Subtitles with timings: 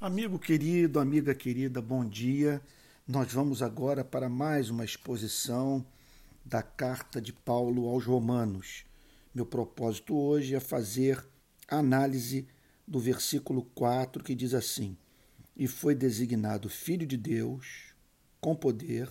[0.00, 2.62] Amigo querido, amiga querida, bom dia.
[3.06, 5.84] Nós vamos agora para mais uma exposição
[6.42, 8.86] da carta de Paulo aos Romanos.
[9.34, 11.22] Meu propósito hoje é fazer
[11.68, 12.48] análise
[12.88, 14.96] do versículo 4 que diz assim:
[15.54, 17.92] E foi designado Filho de Deus
[18.40, 19.06] com poder,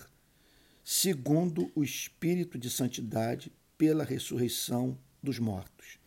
[0.82, 6.00] segundo o Espírito de Santidade, pela ressurreição dos mortos.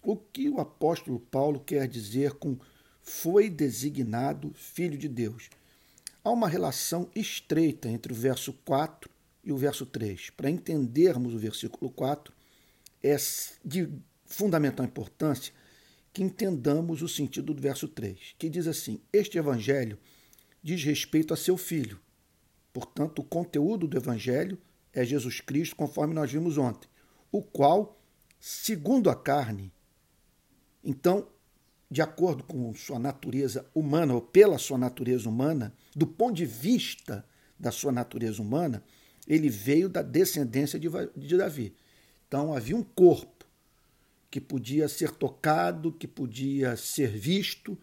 [0.00, 2.56] O que o apóstolo Paulo quer dizer com
[3.08, 5.48] foi designado Filho de Deus.
[6.22, 9.10] Há uma relação estreita entre o verso 4
[9.42, 10.30] e o verso 3.
[10.30, 12.34] Para entendermos o versículo 4,
[13.02, 13.16] é
[13.64, 13.88] de
[14.26, 15.54] fundamental importância
[16.12, 19.98] que entendamos o sentido do verso 3, que diz assim: Este evangelho
[20.62, 21.98] diz respeito a seu filho.
[22.72, 24.58] Portanto, o conteúdo do evangelho
[24.92, 26.88] é Jesus Cristo, conforme nós vimos ontem,
[27.32, 27.98] o qual,
[28.38, 29.72] segundo a carne,
[30.84, 31.26] então
[31.90, 37.24] de acordo com sua natureza humana, ou pela sua natureza humana, do ponto de vista
[37.58, 38.82] da sua natureza humana,
[39.26, 41.74] ele veio da descendência de, Davi.
[42.26, 43.46] Então havia um corpo
[44.30, 47.76] que podia ser tocado, que podia ser visto,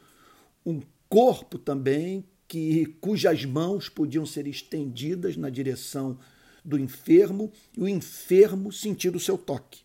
[0.65, 6.17] um corpo também que cujas mãos podiam ser estendidas na direção
[6.63, 9.81] do enfermo e o enfermo sentir o seu toque.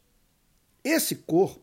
[0.84, 1.60] Esse corpo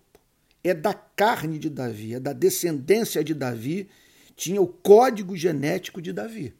[0.69, 3.89] é da carne de Davi, é da descendência de Davi,
[4.35, 6.53] tinha o código genético de Davi,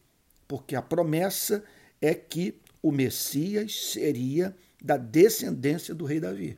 [0.47, 1.63] porque a promessa
[2.02, 6.58] é que o Messias seria da descendência do rei Davi.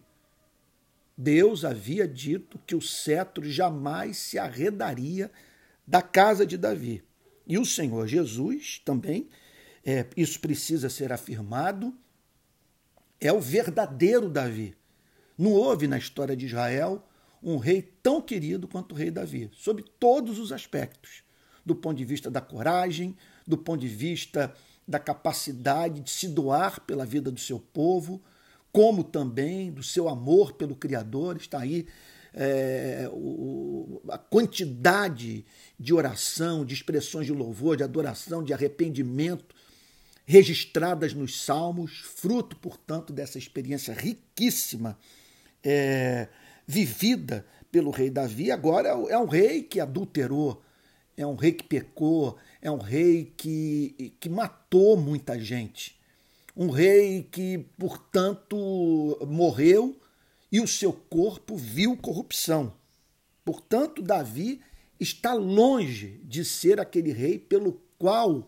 [1.17, 5.29] Deus havia dito que o cetro jamais se arredaria
[5.85, 7.03] da casa de Davi.
[7.45, 9.27] E o Senhor Jesus também,
[9.83, 11.93] é, isso precisa ser afirmado,
[13.19, 14.77] é o verdadeiro Davi.
[15.37, 17.08] Não houve na história de Israel
[17.41, 21.23] um rei tão querido quanto o rei Davi, sob todos os aspectos,
[21.65, 24.53] do ponto de vista da coragem, do ponto de vista
[24.87, 28.21] da capacidade de se doar pela vida do seu povo,
[28.71, 31.37] como também do seu amor pelo Criador.
[31.37, 31.87] Está aí
[32.33, 35.45] é, o, a quantidade
[35.79, 39.55] de oração, de expressões de louvor, de adoração, de arrependimento
[40.29, 44.95] registradas nos Salmos, fruto, portanto, dessa experiência riquíssima.
[45.63, 46.27] É,
[46.69, 50.61] vivida pelo rei Davi, agora é um rei que adulterou,
[51.17, 55.99] é um rei que pecou, é um rei que, que matou muita gente.
[56.55, 58.55] Um rei que, portanto,
[59.27, 59.99] morreu
[60.51, 62.71] e o seu corpo viu corrupção.
[63.43, 64.61] Portanto, Davi
[64.99, 68.47] está longe de ser aquele rei pelo qual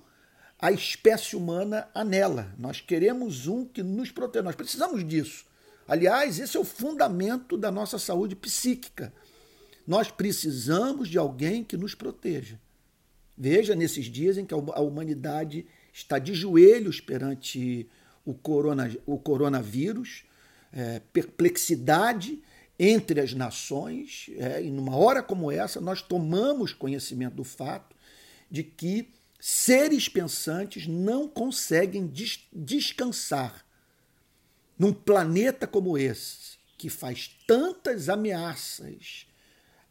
[0.60, 2.54] a espécie humana anela.
[2.60, 5.50] Nós queremos um que nos proteja, nós precisamos disso.
[5.88, 9.14] Aliás, esse é o fundamento da nossa saúde psíquica.
[9.88, 12.60] Nós precisamos de alguém que nos proteja.
[13.38, 17.90] Veja nesses dias em que a humanidade está de joelhos perante
[18.24, 20.24] o, corona, o coronavírus,
[20.72, 22.42] é, perplexidade
[22.78, 27.96] entre as nações, é, e numa hora como essa, nós tomamos conhecimento do fato
[28.50, 29.10] de que
[29.40, 33.66] seres pensantes não conseguem des descansar
[34.82, 39.28] num planeta como esse, que faz tantas ameaças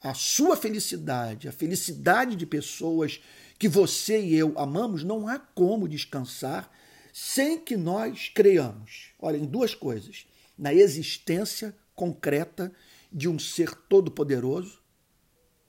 [0.02, 3.20] à sua felicidade, à felicidade de pessoas
[3.56, 6.68] que você e eu amamos, não há como descansar
[7.12, 9.12] sem que nós creiamos.
[9.20, 10.26] Olha, em duas coisas:
[10.58, 12.72] na existência concreta
[13.12, 14.82] de um ser todo-poderoso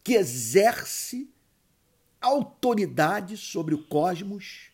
[0.04, 1.32] que exerce
[2.20, 4.71] autoridade sobre o cosmos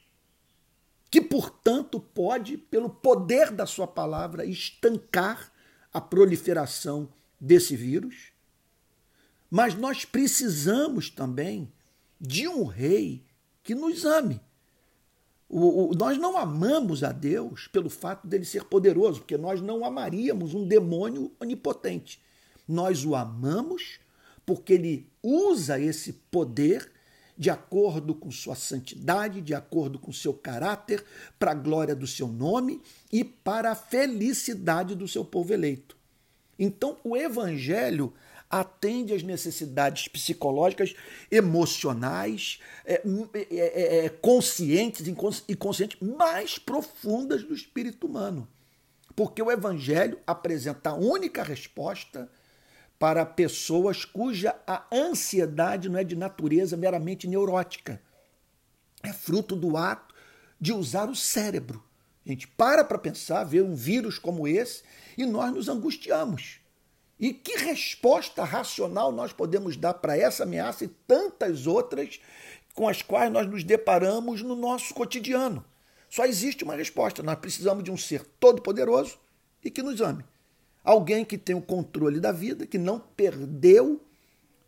[1.09, 5.51] que, portanto, pode, pelo poder da sua palavra, estancar
[5.93, 7.09] a proliferação
[7.39, 8.31] desse vírus.
[9.49, 11.71] Mas nós precisamos também
[12.19, 13.25] de um rei
[13.63, 14.41] que nos ame.
[15.49, 19.85] O, o, nós não amamos a Deus pelo fato dele ser poderoso, porque nós não
[19.85, 22.21] amaríamos um demônio onipotente.
[22.67, 23.99] Nós o amamos
[24.45, 26.91] porque ele usa esse poder
[27.37, 31.05] de acordo com sua santidade, de acordo com seu caráter,
[31.37, 32.81] para a glória do seu nome
[33.11, 35.95] e para a felicidade do seu povo eleito.
[36.57, 38.13] Então, o evangelho
[38.49, 40.95] atende às necessidades psicológicas,
[41.29, 43.03] emocionais, é,
[43.33, 45.11] é, é, é conscientes e
[45.49, 48.47] inconscientes mais profundas do espírito humano.
[49.15, 52.29] Porque o evangelho apresenta a única resposta
[52.99, 58.01] para pessoas cuja a ansiedade não é de natureza meramente neurótica.
[59.03, 60.15] É fruto do ato
[60.59, 61.83] de usar o cérebro.
[62.25, 64.83] A gente para para pensar, ver um vírus como esse
[65.17, 66.59] e nós nos angustiamos.
[67.19, 72.19] E que resposta racional nós podemos dar para essa ameaça e tantas outras
[72.73, 75.63] com as quais nós nos deparamos no nosso cotidiano.
[76.09, 77.23] Só existe uma resposta.
[77.23, 79.17] Nós precisamos de um ser todo-poderoso
[79.63, 80.23] e que nos ame.
[80.87, 84.01] Alguém que tem o controle da vida, que não perdeu.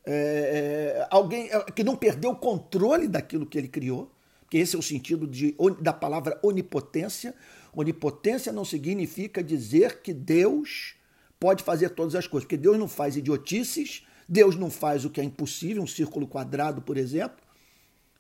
[0.06, 4.12] É, alguém é, que não perdeu o controle daquilo que ele criou,
[4.50, 7.33] que esse é o sentido de, da palavra onipotência.
[7.74, 10.95] Onipotência não significa dizer que Deus
[11.39, 15.22] pode fazer todas as coisas, porque Deus não faz idiotices, Deus não faz o que
[15.22, 17.39] é impossível, um círculo quadrado, por exemplo,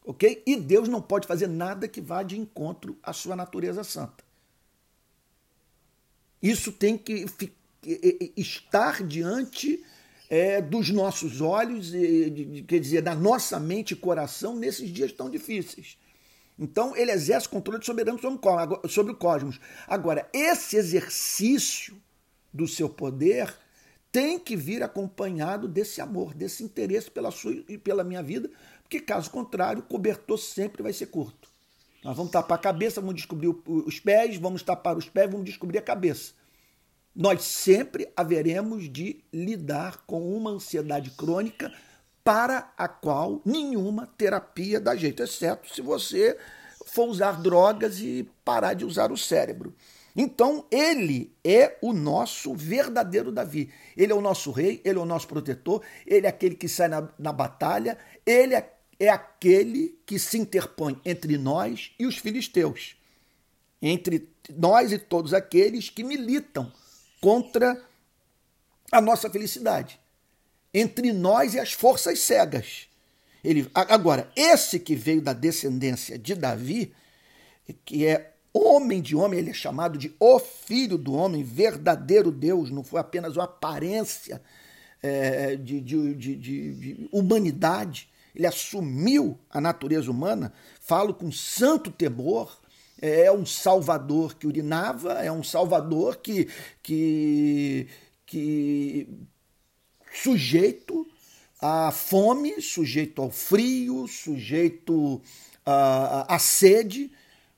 [0.05, 0.41] ok?
[0.47, 4.23] E Deus não pode fazer nada que vá de encontro à sua natureza santa.
[6.41, 7.25] Isso tem que
[8.35, 9.83] estar diante
[10.29, 11.91] é, dos nossos olhos,
[12.67, 15.97] quer dizer, da nossa mente e coração nesses dias tão difíceis.
[16.57, 18.19] Então, ele exerce controle soberano
[18.89, 19.59] sobre o cosmos.
[19.87, 21.95] Agora, esse exercício
[22.53, 23.55] do seu poder
[24.11, 28.49] tem que vir acompanhado desse amor, desse interesse pela sua e pela minha vida,
[28.81, 31.47] porque caso contrário, o cobertor sempre vai ser curto.
[32.03, 35.77] Nós vamos tapar a cabeça, vamos descobrir os pés, vamos tapar os pés, vamos descobrir
[35.77, 36.33] a cabeça.
[37.15, 41.73] Nós sempre haveremos de lidar com uma ansiedade crônica
[42.23, 46.37] para a qual nenhuma terapia dá jeito, exceto se você
[46.85, 49.73] for usar drogas e parar de usar o cérebro.
[50.15, 53.71] Então, ele é o nosso verdadeiro Davi.
[53.95, 56.87] Ele é o nosso rei, ele é o nosso protetor, ele é aquele que sai
[56.87, 62.95] na, na batalha, ele é, é aquele que se interpõe entre nós e os filisteus,
[63.81, 66.71] entre nós e todos aqueles que militam
[67.21, 67.81] contra
[68.91, 69.99] a nossa felicidade
[70.73, 72.87] entre nós e as forças cegas.
[73.43, 76.93] Ele, agora, esse que veio da descendência de Davi,
[77.85, 82.69] que é homem de homem, ele é chamado de o filho do homem, verdadeiro Deus,
[82.69, 84.41] não foi apenas uma aparência
[85.01, 92.59] é, de, de, de, de, humanidade, ele assumiu a natureza humana, falo com santo temor,
[93.01, 96.47] é um salvador que urinava, é um salvador que,
[96.83, 97.87] que,
[98.25, 99.07] que
[100.13, 101.07] sujeito
[101.61, 105.21] à fome, sujeito ao frio, sujeito
[105.65, 107.11] à, à sede,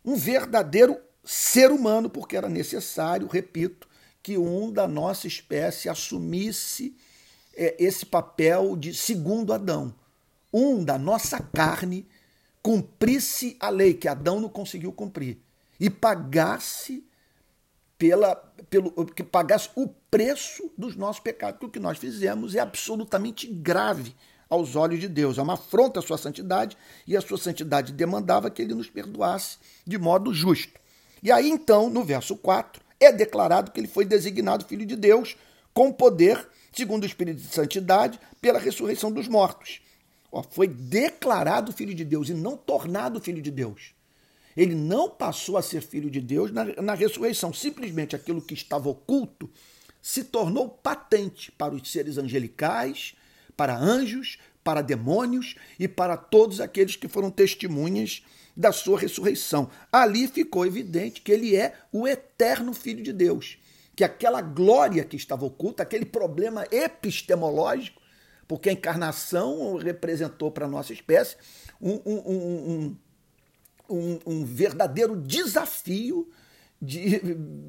[0.04, 3.88] um verdadeiro ser humano, porque era necessário, repito,
[4.24, 6.96] que um da nossa espécie assumisse
[7.56, 9.94] é, esse papel de segundo Adão.
[10.54, 12.08] Um da nossa carne
[12.62, 15.40] cumprisse a lei que Adão não conseguiu cumprir
[15.80, 17.04] e pagasse
[17.98, 18.36] pela,
[18.70, 21.60] pelo que pagasse o preço dos nossos pecados.
[21.60, 24.16] Porque o que nós fizemos é absolutamente grave
[24.50, 25.38] aos olhos de Deus.
[25.38, 26.78] É uma afronta à sua santidade
[27.08, 30.80] e a sua santidade demandava que ele nos perdoasse de modo justo.
[31.24, 35.38] E aí então, no verso 4, é declarado que ele foi designado filho de Deus
[35.74, 39.82] com poder, segundo o Espírito de Santidade, pela ressurreição dos mortos.
[40.52, 43.94] Foi declarado filho de Deus e não tornado filho de Deus.
[44.56, 47.54] Ele não passou a ser filho de Deus na, na ressurreição.
[47.54, 49.50] Simplesmente aquilo que estava oculto
[50.02, 53.14] se tornou patente para os seres angelicais,
[53.56, 58.24] para anjos, para demônios e para todos aqueles que foram testemunhas
[58.56, 59.70] da sua ressurreição.
[59.92, 63.58] Ali ficou evidente que ele é o eterno Filho de Deus,
[63.96, 68.01] que aquela glória que estava oculta, aquele problema epistemológico,
[68.52, 71.38] porque a encarnação representou para a nossa espécie
[71.80, 72.98] um, um,
[73.90, 76.30] um, um, verdadeiro desafio
[76.82, 77.18] de,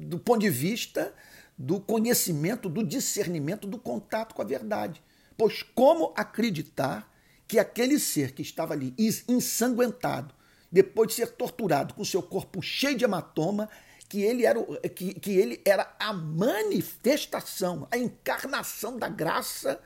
[0.05, 1.15] do ponto de vista
[1.57, 5.01] do conhecimento, do discernimento, do contato com a verdade.
[5.37, 7.09] Pois como acreditar
[7.47, 8.93] que aquele ser que estava ali
[9.25, 10.35] ensanguentado,
[10.69, 13.69] depois de ser torturado, com seu corpo cheio de hematoma,
[14.09, 19.79] que ele era, que, que ele era a manifestação, a encarnação da graça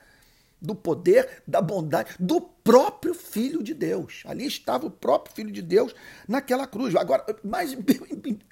[0.60, 4.22] do poder, da bondade, do próprio Filho de Deus.
[4.26, 5.94] Ali estava o próprio Filho de Deus
[6.26, 6.94] naquela cruz.
[6.94, 7.76] Agora, mais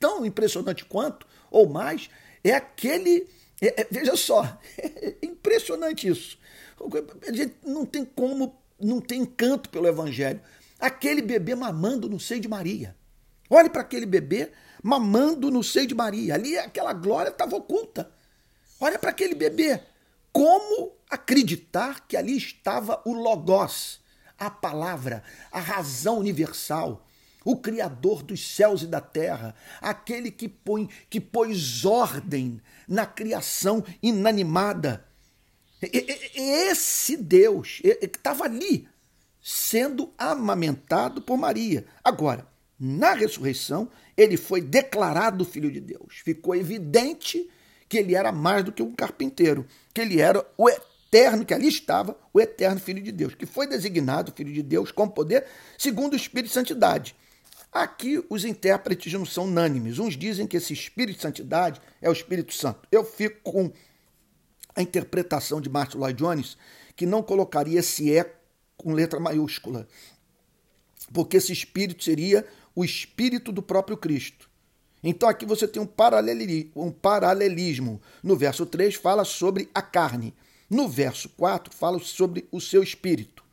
[0.00, 2.08] tão impressionante quanto, ou mais,
[2.42, 3.28] é aquele.
[3.60, 6.38] É, é, veja só, é impressionante isso.
[7.26, 10.40] A gente não tem como, não tem encanto pelo Evangelho.
[10.78, 12.94] Aquele bebê mamando no seio de Maria.
[13.48, 16.34] Olhe para aquele bebê mamando no seio de Maria.
[16.34, 18.10] Ali aquela glória estava oculta.
[18.78, 19.80] Olha para aquele bebê
[20.32, 24.00] como acreditar que ali estava o Logos,
[24.38, 27.06] a palavra, a razão universal,
[27.44, 33.84] o Criador dos céus e da terra, aquele que, põe, que pôs ordem na criação
[34.02, 35.06] inanimada.
[35.80, 38.88] Esse Deus estava ali,
[39.40, 41.86] sendo amamentado por Maria.
[42.02, 42.46] Agora,
[42.78, 46.18] na ressurreição, ele foi declarado Filho de Deus.
[46.24, 47.48] Ficou evidente
[47.88, 50.95] que ele era mais do que um carpinteiro, que ele era o eterno,
[51.46, 55.08] que ali estava, o eterno Filho de Deus, que foi designado Filho de Deus com
[55.08, 55.46] poder,
[55.78, 57.14] segundo o Espírito de Santidade.
[57.72, 59.98] Aqui os intérpretes não são unânimes.
[59.98, 62.86] Uns dizem que esse Espírito de Santidade é o Espírito Santo.
[62.90, 63.72] Eu fico com
[64.74, 66.56] a interpretação de Martin Lloyd Jones,
[66.94, 68.34] que não colocaria esse é
[68.76, 69.86] com letra maiúscula,
[71.12, 74.50] porque esse Espírito seria o Espírito do próprio Cristo.
[75.02, 78.00] Então aqui você tem um paralelismo, um paralelismo.
[78.22, 80.34] No verso 3 fala sobre a carne.
[80.68, 83.44] No verso 4 fala sobre o seu espírito.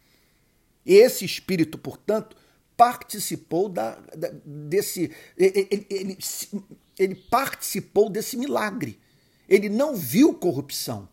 [0.86, 2.36] E esse espírito, portanto,
[2.76, 6.18] participou da, da desse ele, ele,
[6.98, 9.00] ele participou desse milagre.
[9.48, 11.08] Ele não viu corrupção.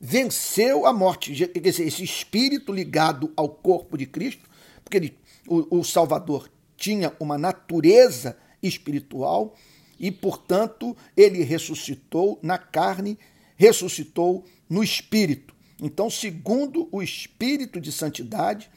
[0.00, 1.50] Venceu a morte.
[1.64, 4.48] Esse espírito ligado ao corpo de Cristo,
[4.82, 9.54] porque ele, o, o Salvador tinha uma natureza espiritual
[9.98, 13.18] e, portanto, ele ressuscitou na carne,
[13.56, 15.54] ressuscitou no espírito.
[15.80, 18.70] Então, segundo o espírito de santidade,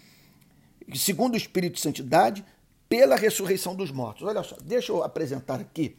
[0.93, 2.43] segundo o espírito de santidade,
[2.89, 4.23] pela ressurreição dos mortos.
[4.23, 5.95] Olha só, deixa eu apresentar aqui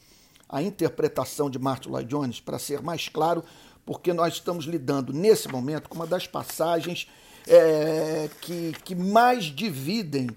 [0.49, 3.45] a interpretação de Martin Lloyd Jones para ser mais claro,
[3.87, 7.09] porque nós estamos lidando nesse momento com uma das passagens
[7.47, 10.29] é, que, que mais dividem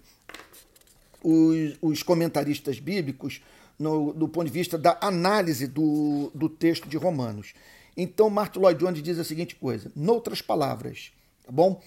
[1.23, 3.41] os, os comentaristas bíblicos
[3.79, 7.53] no, do ponto de vista da análise do, do texto de Romanos.
[7.95, 11.11] Então, Martin Lloyd Jones diz a seguinte coisa: noutras palavras,
[11.43, 11.81] tá bom?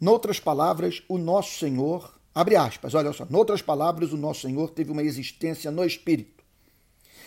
[0.00, 4.90] Noutras palavras, o nosso Senhor, abre aspas, olha só, noutras palavras, o nosso Senhor teve
[4.90, 6.42] uma existência no Espírito.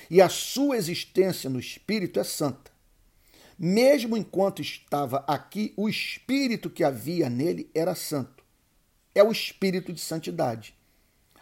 [0.09, 2.71] E a sua existência no Espírito é santa.
[3.57, 8.43] Mesmo enquanto estava aqui, o Espírito que havia nele era santo.
[9.13, 10.75] É o Espírito de santidade.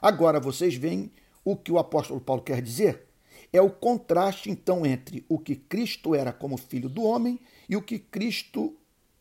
[0.01, 1.11] Agora vocês veem
[1.43, 3.07] o que o apóstolo Paulo quer dizer?
[3.53, 7.81] É o contraste então entre o que Cristo era como filho do homem e o
[7.81, 8.75] que Cristo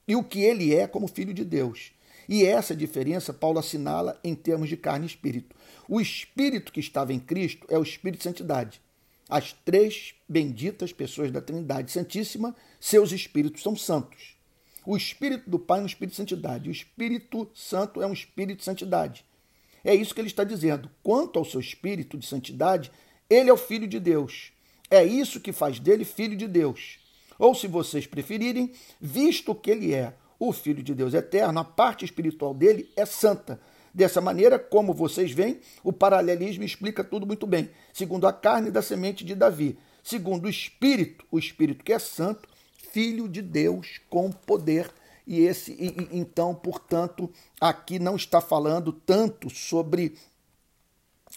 [0.06, 1.92] e o que ele é como filho de Deus.
[2.28, 5.56] E essa diferença Paulo assinala em termos de carne e espírito.
[5.88, 8.80] O espírito que estava em Cristo é o espírito de santidade.
[9.28, 14.37] As três benditas pessoas da Trindade Santíssima, seus espíritos são santos.
[14.87, 16.68] O espírito do Pai é um espírito de santidade.
[16.68, 19.25] O Espírito Santo é um espírito de santidade.
[19.84, 20.90] É isso que ele está dizendo.
[21.02, 22.90] Quanto ao seu espírito de santidade,
[23.30, 24.52] ele é o filho de Deus.
[24.90, 26.99] É isso que faz dele filho de Deus.
[27.38, 32.04] Ou, se vocês preferirem, visto que ele é o filho de Deus eterno, a parte
[32.04, 33.60] espiritual dele é santa.
[33.94, 37.70] Dessa maneira, como vocês veem, o paralelismo explica tudo muito bem.
[37.92, 42.49] Segundo a carne da semente de Davi, segundo o espírito, o espírito que é santo,
[42.92, 44.90] filho de Deus com poder
[45.26, 50.16] e esse e, então, portanto, aqui não está falando tanto sobre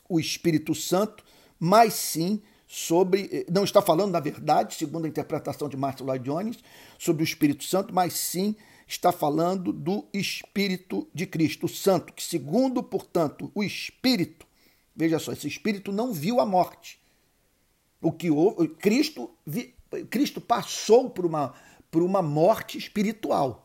[0.10, 1.24] o Espírito Santo,
[1.64, 6.26] mas sim sobre eh, não está falando na verdade, segundo a interpretação de Martin Lloyd
[6.26, 6.58] Jones,
[7.00, 8.54] sobre o Espírito Santo, mas sim
[8.86, 14.46] está falando do Espírito de Cristo, o Santo, que segundo, portanto, o Espírito,
[14.94, 17.00] veja só, esse Espírito não viu a morte.
[18.02, 19.32] O que houve, Cristo,
[20.10, 21.54] Cristo passou por uma,
[21.90, 23.63] por uma morte espiritual.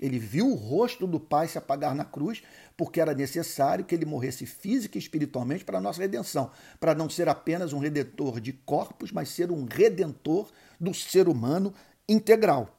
[0.00, 2.42] Ele viu o rosto do Pai se apagar na cruz,
[2.76, 7.10] porque era necessário que ele morresse física e espiritualmente para a nossa redenção, para não
[7.10, 11.74] ser apenas um redentor de corpos, mas ser um redentor do ser humano
[12.08, 12.78] integral.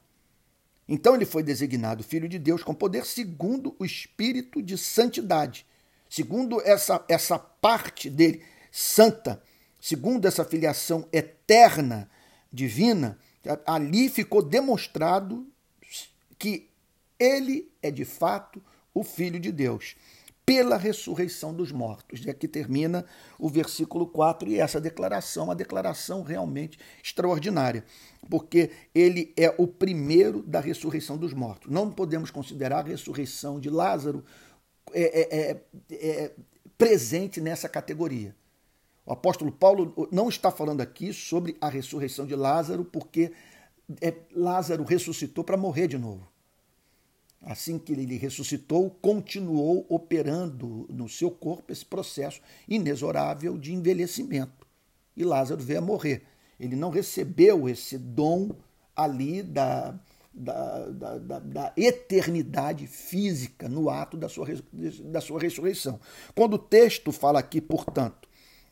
[0.88, 5.66] Então ele foi designado Filho de Deus com poder segundo o espírito de santidade,
[6.08, 9.42] segundo essa, essa parte dele santa,
[9.80, 12.10] segundo essa filiação eterna,
[12.52, 13.18] divina,
[13.66, 15.46] ali ficou demonstrado
[16.38, 16.69] que
[17.20, 18.60] ele é de fato
[18.94, 19.94] o Filho de Deus,
[20.50, 22.24] pela ressurreição dos mortos.
[22.24, 23.04] E aqui termina
[23.38, 27.84] o versículo 4 e essa declaração, uma declaração realmente extraordinária,
[28.28, 31.70] porque ele é o primeiro da ressurreição dos mortos.
[31.70, 34.24] Não podemos considerar a ressurreição de Lázaro
[34.92, 36.32] é, é, é, é
[36.76, 38.34] presente nessa categoria.
[39.06, 43.30] O apóstolo Paulo não está falando aqui sobre a ressurreição de Lázaro, porque
[44.00, 46.30] é, Lázaro ressuscitou para morrer de novo
[47.42, 54.66] assim que ele ressuscitou, continuou operando no seu corpo esse processo inexorável de envelhecimento.
[55.16, 56.22] E Lázaro veio a morrer.
[56.58, 58.50] Ele não recebeu esse dom
[58.94, 59.98] ali da,
[60.32, 64.46] da, da, da, da eternidade física no ato da sua,
[65.04, 65.98] da sua ressurreição.
[66.34, 68.28] Quando o texto fala aqui, portanto,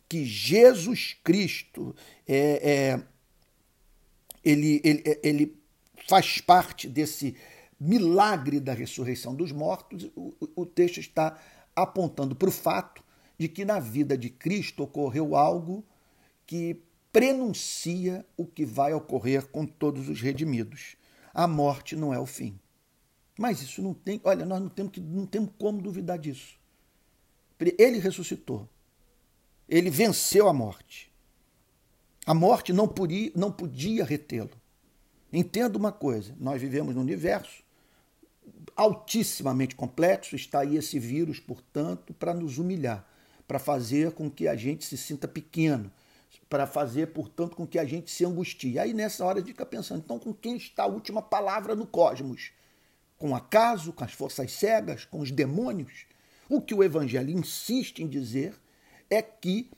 [0.09, 1.95] que Jesus Cristo
[2.27, 3.03] é, é
[4.45, 5.59] ele, ele, ele
[6.09, 7.37] faz parte desse
[7.81, 11.39] milagre da ressurreição dos mortos, o, o texto está
[11.75, 13.03] apontando para o fato
[13.39, 15.85] de que na vida de Cristo ocorreu algo
[16.45, 16.83] que
[17.13, 20.97] prenuncia o que vai ocorrer com todos os redimidos.
[21.33, 22.59] A morte não é o fim.
[23.39, 26.59] Mas isso não tem, olha, nós não temos, que, não temos como duvidar disso.
[27.79, 28.69] Ele ressuscitou.
[29.69, 31.13] Ele venceu a morte.
[32.27, 34.51] A morte não podia, não podia retê-lo.
[35.33, 37.63] Entenda uma coisa: nós vivemos num universo
[38.77, 43.07] altissimamente complexo, está aí esse vírus, portanto, para nos humilhar,
[43.47, 45.91] para fazer com que a gente se sinta pequeno,
[46.49, 48.79] para fazer, portanto, com que a gente se angustie.
[48.79, 51.87] Aí nessa hora a gente fica pensando, então com quem está a última palavra no
[51.87, 52.53] cosmos?
[53.19, 56.07] Com o acaso, com as forças cegas, com os demônios?
[56.49, 58.55] O que o evangelho insiste em dizer
[59.11, 59.71] é que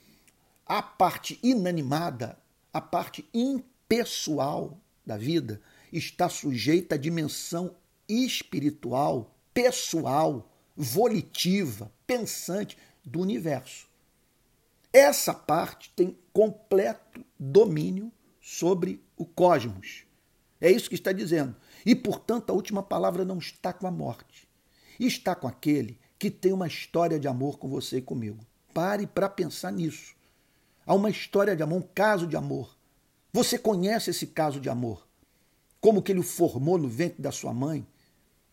[0.66, 2.38] a parte inanimada,
[2.72, 5.60] a parte impessoal da vida
[5.92, 7.74] está sujeita à dimensão
[8.11, 13.88] espiritual, pessoal, volitiva, pensante do universo.
[14.93, 20.05] Essa parte tem completo domínio sobre o cosmos.
[20.61, 21.55] É isso que está dizendo.
[21.87, 24.49] E, portanto, a última palavra não está com a morte.
[24.99, 28.45] Está com aquele que tem uma história de amor com você e comigo.
[28.75, 30.14] Pare para pensar nisso.
[30.87, 32.76] Há uma história de amor, um caso de amor.
[33.33, 35.07] Você conhece esse caso de amor?
[35.81, 37.87] Como que ele o formou no ventre da sua mãe?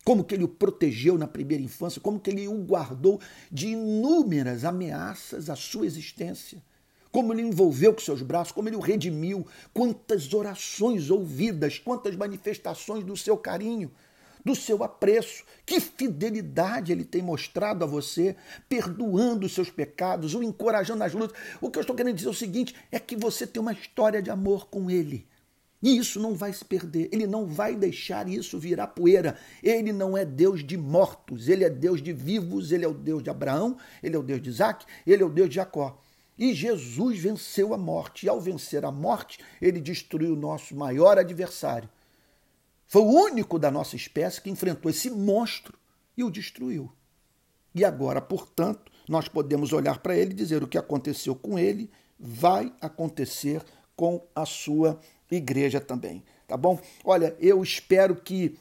[0.07, 1.99] Como que ele o protegeu na primeira infância?
[1.99, 3.19] Como que ele o guardou
[3.51, 6.63] de inúmeras ameaças à sua existência?
[7.11, 13.03] Como ele envolveu com seus braços, como ele o redimiu, quantas orações ouvidas, quantas manifestações
[13.03, 13.91] do seu carinho
[14.45, 15.43] do seu apreço.
[15.65, 18.33] Que fidelidade ele tem mostrado a você,
[18.69, 21.37] perdoando os seus pecados, o encorajando nas lutas.
[21.59, 24.21] O que eu estou querendo dizer é o seguinte: é que você tem uma história
[24.21, 25.27] de amor com ele.
[25.87, 29.37] E isso não vai se perder, ele não vai deixar isso virar poeira.
[29.63, 33.23] Ele não é Deus de mortos, ele é Deus de vivos, ele é o Deus
[33.23, 35.97] de Abraão, ele é o Deus de Isaac, ele é o Deus de Jacó.
[36.37, 41.17] E Jesus venceu a morte, e ao vencer a morte, ele destruiu o nosso maior
[41.17, 41.89] adversário,
[42.85, 45.79] foi o único da nossa espécie que enfrentou esse monstro
[46.17, 46.91] e o destruiu.
[47.73, 51.89] E agora, portanto, nós podemos olhar para ele e dizer o que aconteceu com ele
[52.19, 53.63] vai acontecer
[53.95, 54.99] com a sua
[55.35, 56.23] igreja também.
[56.47, 56.79] Tá bom?
[57.03, 58.57] Olha, eu espero que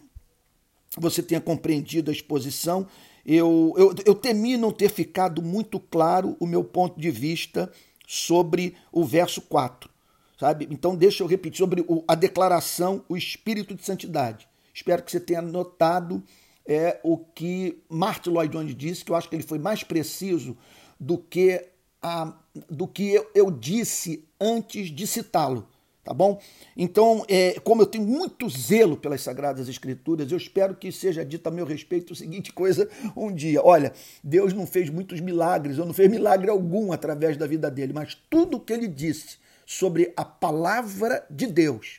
[0.97, 2.87] você tenha compreendido a exposição.
[3.25, 7.71] Eu, eu, eu temi não ter ficado muito claro o meu ponto de vista
[8.07, 9.97] sobre o verso 4
[10.39, 10.69] sabe?
[10.71, 14.49] Então deixa eu repetir sobre o, a declaração, o espírito de santidade.
[14.73, 16.23] Espero que você tenha notado
[16.67, 20.57] é, o que Martin Lloyd Jones disse, que eu acho que ele foi mais preciso
[21.01, 21.65] do que,
[22.03, 22.35] a,
[22.69, 25.67] do que eu, eu disse antes de citá-lo.
[26.07, 26.41] Tá bom?
[26.77, 31.49] Então, é, como eu tenho muito zelo pelas Sagradas Escrituras, eu espero que seja dito
[31.49, 33.61] a meu respeito a seguinte coisa um dia.
[33.61, 33.93] Olha,
[34.23, 38.17] Deus não fez muitos milagres, ou não fez milagre algum através da vida dele, mas
[38.31, 41.99] tudo o que ele disse sobre a palavra de Deus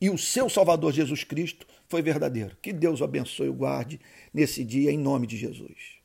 [0.00, 2.56] e o seu Salvador Jesus Cristo foi verdadeiro.
[2.62, 4.00] Que Deus o abençoe e o guarde
[4.32, 5.99] nesse dia, em nome de Jesus.